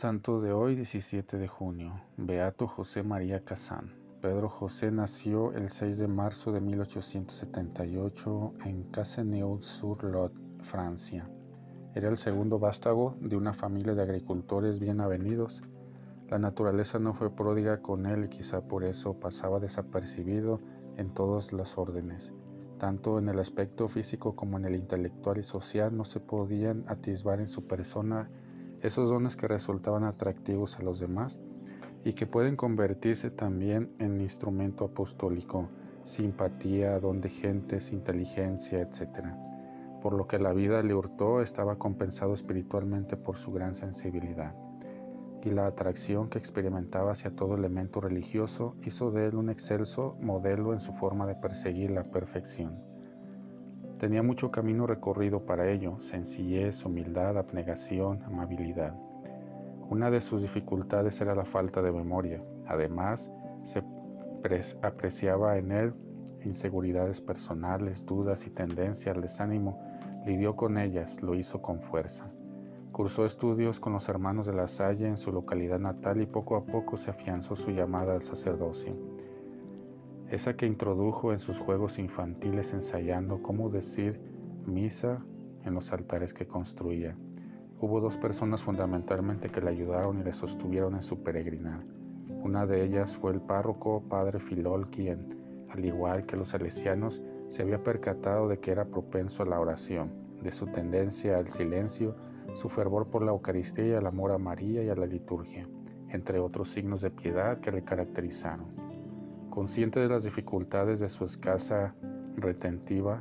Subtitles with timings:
[0.00, 2.00] Santo de hoy, 17 de junio.
[2.16, 3.92] Beato José María Casán.
[4.22, 10.32] Pedro José nació el 6 de marzo de 1878 en Casseneuve-sur-Lot,
[10.62, 11.28] Francia.
[11.94, 15.62] Era el segundo vástago de una familia de agricultores bien avenidos.
[16.30, 20.62] La naturaleza no fue pródiga con él y quizá por eso pasaba desapercibido
[20.96, 22.32] en todos los órdenes.
[22.78, 27.38] Tanto en el aspecto físico como en el intelectual y social no se podían atisbar
[27.40, 28.30] en su persona
[28.82, 31.38] esos dones que resultaban atractivos a los demás
[32.04, 35.68] y que pueden convertirse también en instrumento apostólico,
[36.04, 39.34] simpatía, don de gentes, inteligencia, etc.
[40.02, 44.54] Por lo que la vida le hurtó estaba compensado espiritualmente por su gran sensibilidad.
[45.44, 50.72] Y la atracción que experimentaba hacia todo elemento religioso hizo de él un excelso modelo
[50.72, 52.90] en su forma de perseguir la perfección.
[54.00, 58.94] Tenía mucho camino recorrido para ello, sencillez, humildad, abnegación, amabilidad.
[59.90, 62.42] Una de sus dificultades era la falta de memoria.
[62.66, 63.30] Además,
[63.64, 63.84] se
[64.80, 65.92] apreciaba en él
[66.42, 69.78] inseguridades personales, dudas y tendencias al desánimo.
[70.24, 72.30] Lidió con ellas, lo hizo con fuerza.
[72.92, 76.64] Cursó estudios con los hermanos de la Salle en su localidad natal y poco a
[76.64, 78.92] poco se afianzó su llamada al sacerdocio
[80.30, 84.20] esa que introdujo en sus juegos infantiles ensayando cómo decir
[84.64, 85.24] misa
[85.64, 87.16] en los altares que construía.
[87.80, 91.80] Hubo dos personas fundamentalmente que le ayudaron y le sostuvieron en su peregrinar.
[92.44, 97.62] Una de ellas fue el párroco padre Filol, quien, al igual que los salesianos, se
[97.62, 102.14] había percatado de que era propenso a la oración, de su tendencia al silencio,
[102.54, 105.66] su fervor por la Eucaristía el amor a María y a la liturgia,
[106.08, 108.89] entre otros signos de piedad que le caracterizaron.
[109.50, 111.92] Consciente de las dificultades de su escasa
[112.36, 113.20] retentiva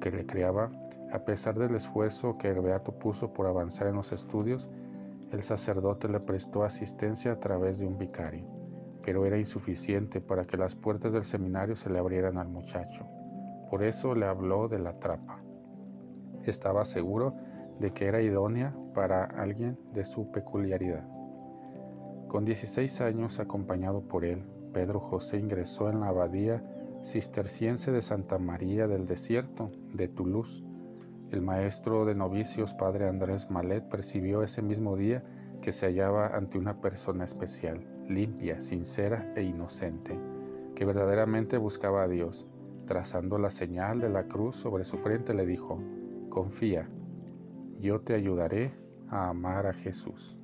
[0.00, 0.72] que le creaba,
[1.12, 4.70] a pesar del esfuerzo que el beato puso por avanzar en los estudios,
[5.30, 8.46] el sacerdote le prestó asistencia a través de un vicario,
[9.04, 13.06] pero era insuficiente para que las puertas del seminario se le abrieran al muchacho.
[13.68, 15.42] Por eso le habló de la trapa.
[16.44, 17.34] Estaba seguro
[17.78, 21.06] de que era idónea para alguien de su peculiaridad.
[22.26, 26.62] Con 16 años, acompañado por él, Pedro José ingresó en la abadía
[27.02, 30.62] cisterciense de Santa María del Desierto de Toulouse.
[31.30, 35.24] El maestro de novicios, padre Andrés Malet, percibió ese mismo día
[35.62, 40.18] que se hallaba ante una persona especial, limpia, sincera e inocente,
[40.74, 42.46] que verdaderamente buscaba a Dios.
[42.86, 45.80] Trazando la señal de la cruz sobre su frente, le dijo,
[46.28, 46.88] confía,
[47.78, 48.72] yo te ayudaré
[49.08, 50.36] a amar a Jesús.